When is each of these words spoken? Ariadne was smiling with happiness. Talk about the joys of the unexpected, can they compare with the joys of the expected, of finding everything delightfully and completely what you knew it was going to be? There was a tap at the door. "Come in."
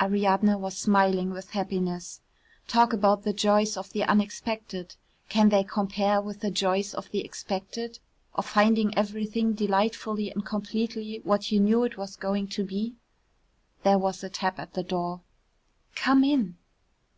Ariadne 0.00 0.54
was 0.54 0.74
smiling 0.74 1.32
with 1.32 1.50
happiness. 1.50 2.22
Talk 2.66 2.94
about 2.94 3.24
the 3.24 3.34
joys 3.34 3.76
of 3.76 3.90
the 3.92 4.04
unexpected, 4.04 4.96
can 5.28 5.50
they 5.50 5.64
compare 5.64 6.18
with 6.18 6.40
the 6.40 6.50
joys 6.50 6.94
of 6.94 7.10
the 7.10 7.18
expected, 7.22 7.98
of 8.34 8.46
finding 8.46 8.96
everything 8.96 9.52
delightfully 9.52 10.30
and 10.30 10.46
completely 10.46 11.20
what 11.24 11.52
you 11.52 11.60
knew 11.60 11.84
it 11.84 11.98
was 11.98 12.16
going 12.16 12.48
to 12.56 12.64
be? 12.64 12.94
There 13.82 13.98
was 13.98 14.24
a 14.24 14.30
tap 14.30 14.58
at 14.58 14.72
the 14.72 14.82
door. 14.82 15.20
"Come 15.94 16.24
in." 16.24 16.56